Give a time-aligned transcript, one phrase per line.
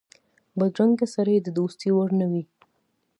[0.57, 2.43] بدرنګه سړی د دوستۍ وړ نه وي